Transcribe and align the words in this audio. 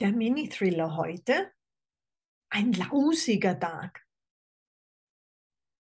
Der 0.00 0.12
Mini-Thriller 0.12 0.96
heute? 0.96 1.50
Ein 2.50 2.72
lausiger 2.72 3.58
Tag. 3.58 4.06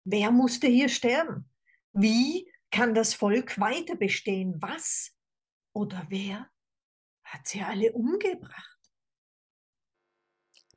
Wer 0.03 0.29
musste 0.29 0.67
hier 0.67 0.89
sterben? 0.89 1.49
Wie 1.91 2.51
kann 2.69 2.93
das 2.93 3.15
Volk 3.15 3.59
weiter 3.59 3.95
bestehen? 3.95 4.61
Was 4.61 5.11
oder 5.73 6.05
wer 6.09 6.47
hat 7.23 7.47
sie 7.47 7.63
alle 7.63 7.91
umgebracht? 7.93 8.79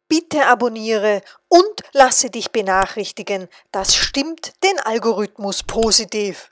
Bitte 0.09 0.47
abonniere 0.47 1.21
und 1.49 1.83
lasse 1.93 2.31
dich 2.31 2.51
benachrichtigen. 2.51 3.49
Das 3.73 3.95
stimmt 3.95 4.55
den 4.65 4.79
Algorithmus 4.79 5.63
positiv. 5.63 6.51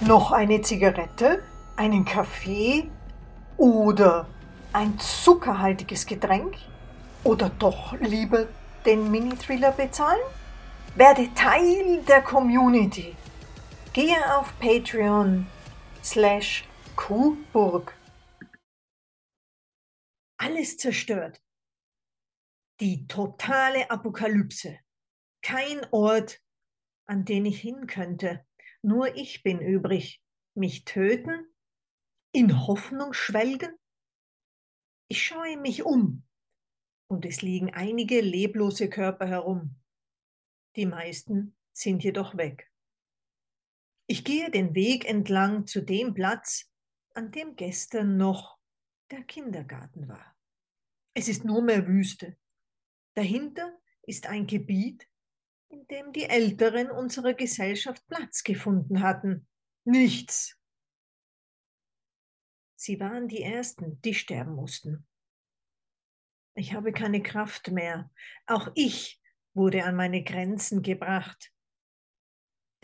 Noch 0.00 0.32
eine 0.32 0.62
Zigarette, 0.62 1.42
einen 1.76 2.06
Kaffee 2.06 2.90
oder 3.58 4.26
ein 4.76 4.98
zuckerhaltiges 4.98 6.04
Getränk 6.04 6.54
oder 7.24 7.48
doch 7.48 7.98
lieber 7.98 8.46
den 8.84 9.10
Mini-Thriller 9.10 9.72
bezahlen? 9.72 10.20
Werde 10.96 11.32
Teil 11.32 12.02
der 12.02 12.20
Community. 12.20 13.16
Gehe 13.94 14.36
auf 14.36 14.52
Patreon 14.60 15.46
slash 16.04 16.68
Kuhburg. 16.94 17.96
Alles 20.36 20.76
zerstört. 20.76 21.40
Die 22.80 23.06
totale 23.06 23.90
Apokalypse. 23.90 24.78
Kein 25.40 25.86
Ort, 25.90 26.42
an 27.06 27.24
den 27.24 27.46
ich 27.46 27.62
hin 27.62 27.86
könnte. 27.86 28.44
Nur 28.82 29.16
ich 29.16 29.42
bin 29.42 29.58
übrig. 29.58 30.22
Mich 30.54 30.84
töten? 30.84 31.46
In 32.32 32.66
Hoffnung 32.66 33.14
schwelgen? 33.14 33.74
Ich 35.08 35.24
schaue 35.24 35.56
mich 35.56 35.84
um 35.84 36.24
und 37.08 37.24
es 37.24 37.40
liegen 37.40 37.72
einige 37.72 38.20
leblose 38.20 38.90
Körper 38.90 39.26
herum. 39.26 39.76
Die 40.74 40.86
meisten 40.86 41.56
sind 41.72 42.02
jedoch 42.02 42.36
weg. 42.36 42.72
Ich 44.08 44.24
gehe 44.24 44.50
den 44.50 44.74
Weg 44.74 45.04
entlang 45.04 45.66
zu 45.66 45.80
dem 45.80 46.12
Platz, 46.14 46.68
an 47.14 47.30
dem 47.30 47.54
gestern 47.54 48.16
noch 48.16 48.58
der 49.12 49.22
Kindergarten 49.22 50.08
war. 50.08 50.36
Es 51.14 51.28
ist 51.28 51.44
nur 51.44 51.62
mehr 51.62 51.86
Wüste. 51.86 52.36
Dahinter 53.14 53.78
ist 54.02 54.26
ein 54.26 54.46
Gebiet, 54.46 55.08
in 55.68 55.86
dem 55.86 56.12
die 56.12 56.24
Älteren 56.24 56.90
unserer 56.90 57.34
Gesellschaft 57.34 58.06
Platz 58.08 58.42
gefunden 58.42 59.02
hatten. 59.02 59.48
Nichts 59.84 60.55
Sie 62.86 63.00
waren 63.00 63.26
die 63.26 63.42
Ersten, 63.42 64.00
die 64.02 64.14
sterben 64.14 64.54
mussten. 64.54 65.08
Ich 66.54 66.72
habe 66.72 66.92
keine 66.92 67.20
Kraft 67.20 67.72
mehr. 67.72 68.12
Auch 68.46 68.70
ich 68.76 69.20
wurde 69.54 69.82
an 69.82 69.96
meine 69.96 70.22
Grenzen 70.22 70.82
gebracht. 70.82 71.52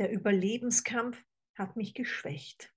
Der 0.01 0.11
Überlebenskampf 0.11 1.23
hat 1.57 1.77
mich 1.77 1.95
geschwächt. 1.95 2.75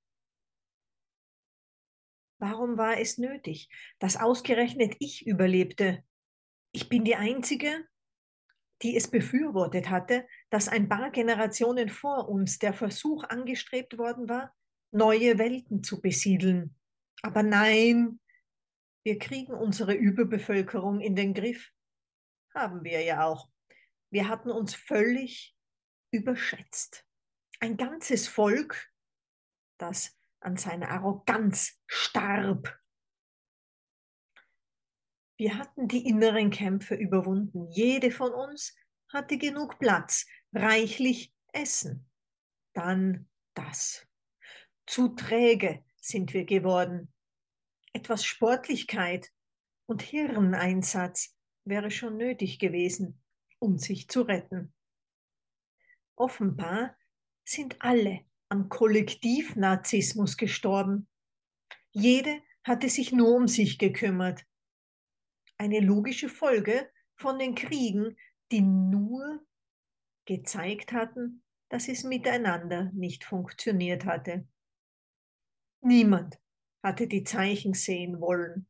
Warum 2.38 2.78
war 2.78 3.00
es 3.00 3.18
nötig, 3.18 3.70
dass 3.98 4.18
ausgerechnet 4.18 4.96
ich 5.00 5.26
überlebte? 5.26 6.04
Ich 6.74 6.90
bin 6.90 7.06
die 7.06 7.16
Einzige, 7.16 7.88
die 8.84 8.96
es 8.96 9.10
befürwortet 9.10 9.90
hatte, 9.90 10.28
dass 10.52 10.68
ein 10.68 10.88
paar 10.88 11.10
Generationen 11.10 11.90
vor 11.90 12.30
uns 12.30 12.60
der 12.60 12.76
Versuch 12.76 13.24
angestrebt 13.24 13.98
worden 13.98 14.30
war, 14.30 14.56
neue 14.92 15.40
Welten 15.40 15.82
zu 15.82 16.00
besiedeln. 16.00 16.76
Aber 17.26 17.42
nein, 17.42 18.20
wir 19.04 19.18
kriegen 19.18 19.52
unsere 19.52 19.96
Überbevölkerung 19.96 21.00
in 21.00 21.16
den 21.16 21.34
Griff. 21.34 21.72
Haben 22.54 22.84
wir 22.84 23.02
ja 23.02 23.26
auch. 23.26 23.50
Wir 24.12 24.28
hatten 24.28 24.52
uns 24.52 24.76
völlig 24.76 25.58
überschätzt. 26.12 27.04
Ein 27.60 27.78
ganzes 27.78 28.28
Volk, 28.28 28.94
das 29.80 30.16
an 30.40 30.56
seiner 30.56 30.90
Arroganz 30.90 31.82
starb. 31.88 32.80
Wir 35.36 35.58
hatten 35.58 35.88
die 35.88 36.08
inneren 36.08 36.52
Kämpfe 36.52 36.94
überwunden. 36.94 37.72
Jede 37.72 38.12
von 38.12 38.34
uns 38.34 38.78
hatte 39.12 39.40
genug 39.40 39.80
Platz, 39.80 40.28
reichlich 40.54 41.34
Essen. 41.54 42.08
Dann 42.74 43.28
das. 43.56 44.08
Zu 44.86 45.16
träge, 45.16 45.84
sind 46.00 46.36
wir 46.36 46.46
geworden. 46.46 47.12
Etwas 47.96 48.26
Sportlichkeit 48.26 49.32
und 49.86 50.02
Hirneinsatz 50.02 51.34
wäre 51.64 51.90
schon 51.90 52.18
nötig 52.18 52.60
gewesen, 52.60 53.24
um 53.58 53.78
sich 53.78 54.10
zu 54.10 54.24
retten. 54.24 54.74
Offenbar 56.18 56.98
sind 57.46 57.82
alle 57.82 58.26
am 58.50 58.68
Kollektivnarzissmus 58.68 60.36
gestorben. 60.36 61.08
Jede 61.92 62.42
hatte 62.66 62.90
sich 62.90 63.14
nur 63.14 63.34
um 63.34 63.48
sich 63.48 63.80
gekümmert. 63.80 64.46
Eine 65.58 65.80
logische 65.80 66.28
Folge 66.28 66.92
von 67.16 67.40
den 67.40 67.56
Kriegen, 67.56 68.18
die 68.52 68.60
nur 68.60 69.40
gezeigt 70.26 70.92
hatten, 70.92 71.44
dass 71.70 71.88
es 71.88 72.04
miteinander 72.04 72.92
nicht 72.92 73.24
funktioniert 73.24 74.04
hatte. 74.04 74.46
Niemand 75.80 76.38
hatte 76.86 77.08
die 77.08 77.24
Zeichen 77.24 77.74
sehen 77.74 78.22
wollen. 78.22 78.68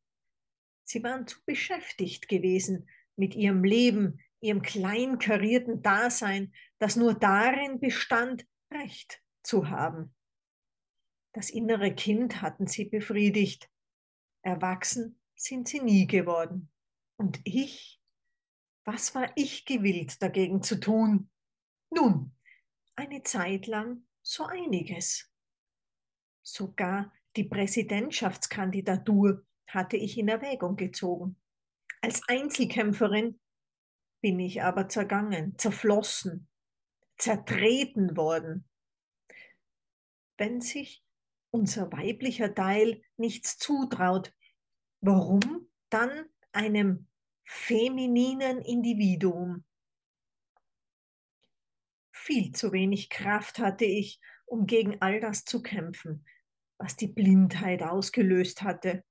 Sie 0.84 1.02
waren 1.02 1.26
zu 1.26 1.38
beschäftigt 1.44 2.28
gewesen 2.28 2.88
mit 3.14 3.34
ihrem 3.34 3.62
Leben, 3.62 4.20
ihrem 4.40 4.62
kleinkarierten 4.62 5.82
Dasein, 5.82 6.54
das 6.78 6.96
nur 6.96 7.12
darin 7.12 7.78
bestand, 7.78 8.46
Recht 8.72 9.22
zu 9.42 9.68
haben. 9.68 10.14
Das 11.34 11.50
innere 11.50 11.94
Kind 11.94 12.40
hatten 12.40 12.66
sie 12.66 12.86
befriedigt. 12.86 13.70
Erwachsen 14.42 15.20
sind 15.36 15.68
sie 15.68 15.80
nie 15.80 16.06
geworden. 16.06 16.72
Und 17.18 17.40
ich? 17.44 18.00
Was 18.84 19.14
war 19.14 19.30
ich 19.36 19.66
gewillt 19.66 20.22
dagegen 20.22 20.62
zu 20.62 20.80
tun? 20.80 21.30
Nun, 21.90 22.34
eine 22.94 23.22
Zeit 23.22 23.66
lang 23.66 24.06
so 24.22 24.46
einiges. 24.46 25.30
Sogar 26.42 27.12
die 27.36 27.44
Präsidentschaftskandidatur 27.44 29.44
hatte 29.66 29.96
ich 29.96 30.18
in 30.18 30.28
Erwägung 30.28 30.76
gezogen. 30.76 31.36
Als 32.00 32.22
Einzelkämpferin 32.28 33.38
bin 34.20 34.40
ich 34.40 34.62
aber 34.62 34.88
zergangen, 34.88 35.56
zerflossen, 35.58 36.48
zertreten 37.18 38.16
worden. 38.16 38.68
Wenn 40.38 40.60
sich 40.60 41.02
unser 41.50 41.90
weiblicher 41.92 42.54
Teil 42.54 43.02
nichts 43.16 43.58
zutraut, 43.58 44.32
warum 45.00 45.68
dann 45.90 46.26
einem 46.52 47.08
femininen 47.44 48.60
Individuum? 48.62 49.64
Viel 52.12 52.52
zu 52.52 52.72
wenig 52.72 53.08
Kraft 53.08 53.58
hatte 53.58 53.84
ich, 53.84 54.20
um 54.46 54.66
gegen 54.66 55.00
all 55.00 55.20
das 55.20 55.44
zu 55.44 55.62
kämpfen, 55.62 56.24
was 56.78 56.96
die 56.96 57.08
Blindheit 57.08 57.82
ausgelöst 57.82 58.62
hatte. 58.62 59.04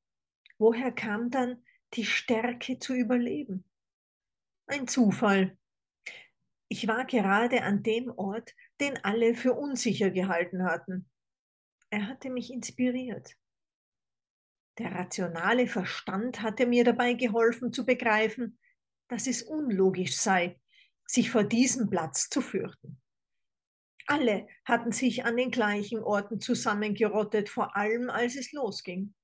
Woher 0.58 0.92
kam 0.92 1.30
dann 1.30 1.64
die 1.94 2.06
Stärke 2.06 2.80
zu 2.80 2.94
überleben? 2.94 3.66
Ein 4.68 4.88
Zufall. 4.88 5.58
Ich 6.68 6.88
war 6.88 7.06
gerade 7.06 7.64
an 7.64 7.84
dem 7.84 8.10
Ort, 8.10 8.56
den 8.80 8.98
alle 9.04 9.36
für 9.36 9.54
unsicher 9.54 10.10
gehalten 10.10 10.64
hatten. 10.64 11.10
Er 11.90 12.08
hatte 12.08 12.30
mich 12.30 12.52
inspiriert. 12.52 13.36
Der 14.78 14.92
rationale 14.92 15.68
Verstand 15.68 16.42
hatte 16.42 16.66
mir 16.66 16.84
dabei 16.84 17.14
geholfen 17.14 17.72
zu 17.72 17.86
begreifen, 17.86 18.60
dass 19.08 19.28
es 19.28 19.44
unlogisch 19.44 20.18
sei, 20.18 20.60
sich 21.06 21.30
vor 21.32 21.44
diesem 21.44 21.90
Platz 21.90 22.30
zu 22.30 22.42
fürchten. 22.42 23.02
Alle 24.08 24.48
hatten 24.66 24.92
sich 24.92 25.26
an 25.26 25.36
den 25.36 25.52
gleichen 25.52 26.00
Orten 26.00 26.40
zusammengerottet, 26.40 27.50
vor 27.50 27.76
allem 27.76 28.10
als 28.10 28.36
es 28.36 28.52
losging. 28.52 29.16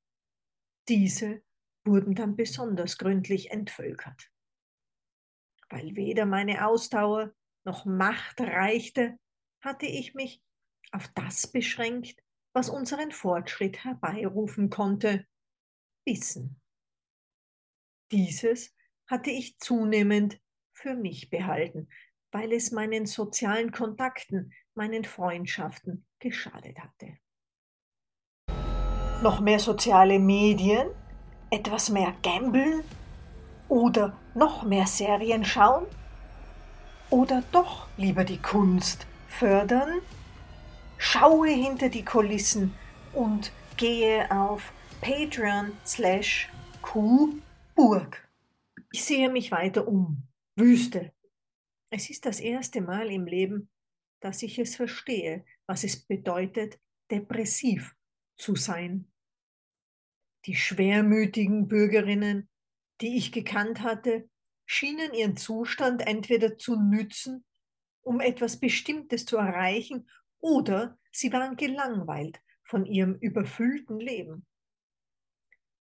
Diese 0.88 1.44
wurden 1.86 2.16
dann 2.16 2.36
besonders 2.36 2.98
gründlich 2.98 3.52
entvölkert. 3.52 4.30
Weil 5.70 5.96
weder 5.96 6.26
meine 6.26 6.68
Ausdauer 6.68 7.34
noch 7.64 7.86
Macht 7.86 8.42
reichte, 8.42 9.18
hatte 9.62 9.86
ich 9.86 10.16
mich 10.16 10.42
auf 10.92 11.08
das 11.10 11.48
beschränkt, 11.48 12.22
was 12.54 12.70
unseren 12.70 13.12
Fortschritt 13.12 13.84
herbeirufen 13.84 14.70
konnte, 14.70 15.26
Wissen. 16.06 16.60
Dieses 18.12 18.76
hatte 19.08 19.30
ich 19.30 19.58
zunehmend 19.60 20.42
für 20.74 20.96
mich 20.96 21.30
behalten, 21.30 21.88
weil 22.32 22.54
es 22.54 22.72
meinen 22.72 23.06
sozialen 23.06 23.72
Kontakten, 23.72 24.54
meinen 24.74 25.04
Freundschaften 25.04 26.06
geschadet 26.20 26.80
hatte. 26.80 27.18
Noch 29.22 29.40
mehr 29.40 29.60
soziale 29.60 30.20
Medien 30.20 30.88
etwas 31.52 31.90
mehr 31.90 32.14
gambeln? 32.24 32.84
Oder 33.68 34.18
noch 34.34 34.64
mehr 34.64 34.88
Serien 34.88 35.46
schauen? 35.46 35.86
Oder 37.10 37.44
doch 37.52 37.88
lieber 37.98 38.24
die 38.24 38.42
Kunst 38.42 39.06
fördern? 39.28 40.02
Schaue 40.98 41.50
hinter 41.50 41.90
die 41.90 42.06
Kulissen 42.06 42.74
und 43.14 43.52
gehe 43.78 44.30
auf 44.32 44.72
Patreon 45.02 45.72
slash 45.86 46.50
Q-Burg. 46.82 48.28
Ich 48.92 49.04
sehe 49.04 49.30
mich 49.30 49.52
weiter 49.52 49.88
um. 49.88 50.24
Wüste. 50.56 51.12
Es 51.94 52.10
ist 52.10 52.26
das 52.26 52.40
erste 52.40 52.80
Mal 52.80 53.12
im 53.12 53.26
Leben, 53.26 53.70
dass 54.22 54.44
ich 54.44 54.58
es 54.60 54.78
verstehe, 54.78 55.46
was 55.66 55.84
es 55.84 56.06
bedeutet, 56.06 56.80
depressiv 57.12 57.96
zu 58.38 58.56
sein. 58.56 59.12
Die 60.46 60.56
schwermütigen 60.56 61.68
Bürgerinnen, 61.68 62.50
die 63.02 63.18
ich 63.18 63.34
gekannt 63.34 63.82
hatte, 63.82 64.30
schienen 64.66 65.14
ihren 65.14 65.36
Zustand 65.36 66.08
entweder 66.08 66.58
zu 66.58 66.78
nützen, 66.78 67.44
um 68.04 68.22
etwas 68.22 68.58
Bestimmtes 68.58 69.26
zu 69.26 69.36
erreichen, 69.36 70.10
oder 70.40 70.98
sie 71.12 71.32
waren 71.34 71.58
gelangweilt 71.58 72.42
von 72.64 72.86
ihrem 72.86 73.16
überfüllten 73.16 74.00
Leben. 74.00 74.46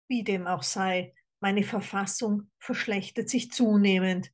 Wie 0.07 0.23
dem 0.23 0.47
auch 0.47 0.63
sei, 0.63 1.13
meine 1.39 1.63
Verfassung 1.63 2.49
verschlechtert 2.57 3.29
sich 3.29 3.51
zunehmend. 3.51 4.33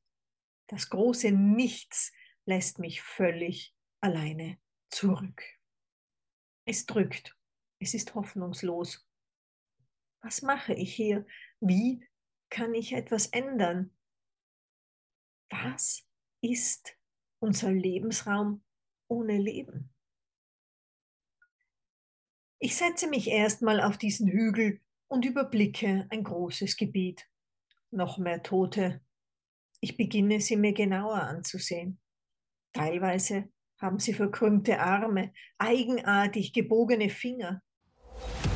Das 0.68 0.90
große 0.90 1.32
Nichts 1.32 2.12
lässt 2.44 2.78
mich 2.78 3.02
völlig 3.02 3.74
alleine 4.00 4.58
zurück. 4.90 5.42
Es 6.66 6.86
drückt, 6.86 7.36
es 7.80 7.94
ist 7.94 8.14
hoffnungslos. 8.14 9.06
Was 10.22 10.42
mache 10.42 10.74
ich 10.74 10.94
hier? 10.94 11.26
Wie 11.60 12.06
kann 12.50 12.74
ich 12.74 12.92
etwas 12.92 13.28
ändern? 13.28 13.96
Was 15.50 16.06
ist 16.42 16.96
unser 17.40 17.72
Lebensraum 17.72 18.62
ohne 19.08 19.38
Leben? 19.38 19.94
Ich 22.58 22.76
setze 22.76 23.08
mich 23.08 23.28
erstmal 23.28 23.80
auf 23.80 23.96
diesen 23.96 24.28
Hügel 24.28 24.80
und 25.06 25.24
überblicke 25.24 26.06
ein 26.10 26.24
großes 26.24 26.76
Gebiet. 26.76 27.26
Noch 27.90 28.18
mehr 28.18 28.42
Tote. 28.42 29.00
Ich 29.80 29.96
beginne 29.96 30.40
sie 30.40 30.56
mir 30.56 30.72
genauer 30.72 31.22
anzusehen. 31.22 32.00
Teilweise 32.72 33.48
haben 33.80 33.98
sie 33.98 34.12
verkrümmte 34.12 34.80
Arme, 34.80 35.32
eigenartig 35.58 36.52
gebogene 36.52 37.10
Finger. 37.10 37.62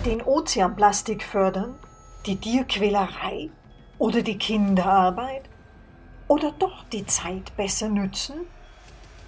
Den 0.04 0.22
Ozeanplastik 0.22 1.22
fördern, 1.22 1.78
die 2.26 2.36
Tierquälerei 2.36 3.50
oder 3.98 4.22
die 4.22 4.38
Kinderarbeit? 4.38 5.48
Oder 6.26 6.50
doch 6.52 6.84
die 6.88 7.06
Zeit 7.06 7.56
besser 7.56 7.88
nützen? 7.88 8.46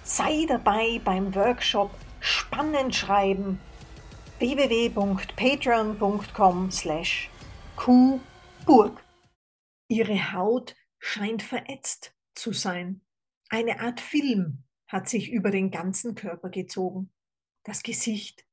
Sei 0.03 0.45
dabei 0.47 0.99
beim 1.03 1.33
Workshop 1.35 1.91
Spannend 2.19 2.95
schreiben 2.95 3.59
www.patreon.com 4.39 6.71
slash 6.71 7.29
qburg. 7.77 9.03
Ihre 9.87 10.33
Haut 10.33 10.75
scheint 11.05 11.43
verätzt 11.43 12.15
zu 12.33 12.51
sein. 12.51 13.01
Eine 13.49 13.79
Art 13.79 14.01
Film 14.01 14.63
hat 14.87 15.07
sich 15.07 15.31
über 15.31 15.51
den 15.51 15.69
ganzen 15.69 16.15
Körper 16.15 16.49
gezogen. 16.49 17.13
Das 17.63 17.83
Gesicht 17.83 18.43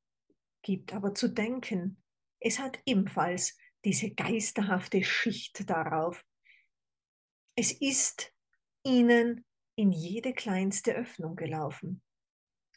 gibt 0.61 0.93
aber 0.93 1.15
zu 1.15 1.29
denken. 1.29 2.03
Es 2.41 2.59
hat 2.59 2.79
ebenfalls 2.85 3.57
diese 3.87 4.11
geisterhafte 4.11 5.03
Schicht 5.03 5.69
darauf. 5.69 6.25
Es 7.57 7.73
ist 7.73 8.35
ihnen 8.85 9.47
in 9.75 9.91
jede 9.91 10.35
kleinste 10.35 10.93
Öffnung 10.95 11.37
gelaufen. 11.37 12.03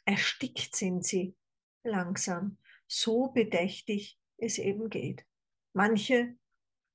Erstickt 0.06 0.74
sind 0.74 1.04
sie, 1.04 1.36
langsam, 1.84 2.56
so 2.86 3.28
bedächtig 3.28 4.18
es 4.38 4.56
eben 4.56 4.88
geht. 4.88 5.26
Manche 5.74 6.34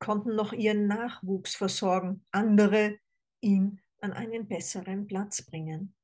konnten 0.02 0.36
noch 0.36 0.52
ihren 0.52 0.88
Nachwuchs 0.88 1.56
versorgen, 1.56 2.26
andere 2.32 3.00
ihn 3.40 3.80
an 4.02 4.12
einen 4.12 4.48
besseren 4.48 5.08
Platz 5.08 5.44
bringen. 5.44 5.96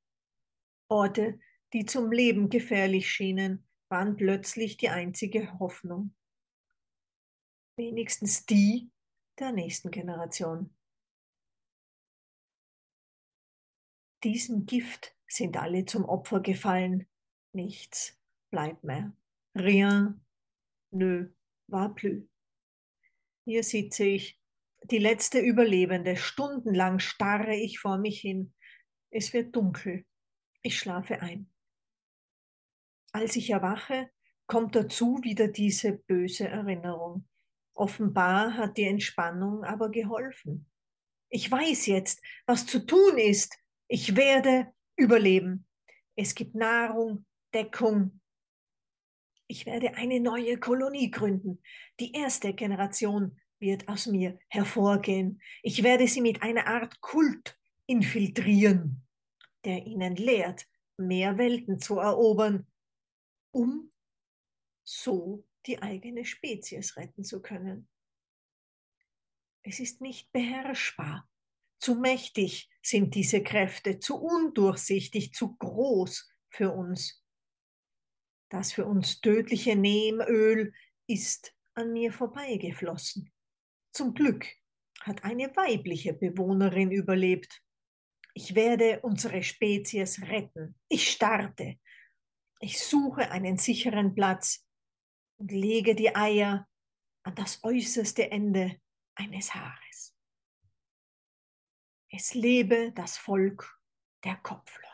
Orte, 0.88 1.40
die 1.74 1.86
zum 1.86 2.12
Leben 2.12 2.50
gefährlich 2.50 3.12
schienen, 3.12 3.68
waren 3.90 4.16
plötzlich 4.16 4.78
die 4.78 4.90
einzige 4.90 5.60
Hoffnung. 5.60 6.14
Wenigstens 7.76 8.46
die 8.46 8.90
der 9.40 9.52
nächsten 9.52 9.92
Generation. 9.92 10.74
Diesem 14.24 14.66
Gift 14.66 15.16
sind 15.28 15.58
alle 15.58 15.86
zum 15.86 16.06
Opfer 16.06 16.40
gefallen. 16.40 17.08
Nichts 17.54 18.18
bleibt 18.52 18.84
mehr. 18.84 19.14
Rien 19.56 20.22
ne 20.92 21.34
va 21.68 21.90
plus. 21.90 22.24
Hier 23.48 23.64
sitze 23.64 24.04
ich, 24.04 24.38
die 24.84 24.98
letzte 24.98 25.40
Überlebende. 25.40 26.18
Stundenlang 26.18 27.00
starre 27.00 27.56
ich 27.56 27.80
vor 27.80 27.98
mich 27.98 28.20
hin. 28.20 28.54
Es 29.10 29.32
wird 29.32 29.56
dunkel. 29.56 30.06
Ich 30.64 30.78
schlafe 30.78 31.22
ein. 31.22 31.50
Als 33.14 33.38
ich 33.38 33.50
erwache, 33.50 34.10
kommt 34.48 34.76
dazu 34.76 35.22
wieder 35.24 35.48
diese 35.48 35.94
böse 35.94 36.50
Erinnerung. 36.50 37.26
Offenbar 37.74 38.58
hat 38.58 38.76
die 38.76 38.84
Entspannung 38.84 39.64
aber 39.64 39.92
geholfen. 39.92 40.70
Ich 41.30 41.50
weiß 41.50 41.86
jetzt, 41.86 42.22
was 42.48 42.66
zu 42.66 42.86
tun 42.86 43.18
ist. 43.18 43.58
Ich 43.88 44.18
werde 44.18 44.74
überleben. 44.98 45.66
Es 46.18 46.36
gibt 46.36 46.54
Nahrung, 46.54 47.26
Deckung. 47.54 48.20
Ich 49.48 49.66
werde 49.66 49.96
eine 49.96 50.20
neue 50.20 50.58
Kolonie 50.60 51.10
gründen. 51.10 51.62
Die 52.00 52.12
erste 52.14 52.54
Generation 52.54 53.40
wird 53.60 53.88
aus 53.88 54.08
mir 54.08 54.38
hervorgehen. 54.50 55.42
Ich 55.64 55.84
werde 55.84 56.08
sie 56.08 56.22
mit 56.22 56.42
einer 56.44 56.68
Art 56.68 57.02
Kult 57.02 57.58
infiltrieren 57.86 59.08
der 59.68 59.86
ihnen 59.86 60.16
lehrt, 60.16 60.66
mehr 60.96 61.38
Welten 61.38 61.78
zu 61.80 62.00
erobern, 62.00 62.66
um 63.52 63.92
so 64.86 65.46
die 65.66 65.82
eigene 65.82 66.24
Spezies 66.24 66.96
retten 66.96 67.26
zu 67.26 67.42
können. 67.42 67.90
Es 69.64 69.82
ist 69.82 70.00
nicht 70.00 70.32
beherrschbar. 70.32 71.30
Zu 71.80 71.96
mächtig 71.96 72.70
sind 72.82 73.14
diese 73.14 73.44
Kräfte, 73.44 74.00
zu 74.00 74.16
undurchsichtig, 74.16 75.34
zu 75.34 75.58
groß 75.58 76.32
für 76.50 76.72
uns. 76.72 77.22
Das 78.50 78.74
für 78.74 78.86
uns 78.86 79.22
tödliche 79.22 79.76
Nehmöl 79.76 80.74
ist 81.08 81.54
an 81.74 81.94
mir 81.94 82.12
vorbeigeflossen. 82.14 83.32
Zum 83.92 84.14
Glück 84.14 84.46
hat 85.02 85.24
eine 85.24 85.56
weibliche 85.56 86.14
Bewohnerin 86.14 86.92
überlebt. 86.92 87.62
Ich 88.34 88.56
werde 88.56 89.02
unsere 89.02 89.44
Spezies 89.44 90.22
retten. 90.22 90.76
Ich 90.88 91.10
starte. 91.10 91.80
Ich 92.60 92.80
suche 92.80 93.32
einen 93.32 93.58
sicheren 93.58 94.16
Platz 94.16 94.66
und 95.38 95.52
lege 95.52 95.96
die 95.96 96.16
Eier 96.16 96.68
an 97.24 97.36
das 97.36 97.64
äußerste 97.64 98.32
Ende 98.32 98.80
eines 99.16 99.54
Haares. 99.54 100.16
Es 102.10 102.34
lebe 102.34 102.92
das 102.94 103.18
Volk 103.18 103.80
der 104.24 104.38
Kopfläuse. 104.38 104.87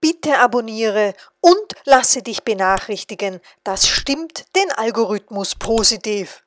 Bitte 0.00 0.38
abonniere 0.38 1.14
und 1.40 1.74
lasse 1.84 2.22
dich 2.22 2.42
benachrichtigen. 2.42 3.40
Das 3.64 3.86
stimmt 3.86 4.44
den 4.56 4.70
Algorithmus 4.72 5.54
positiv. 5.54 6.42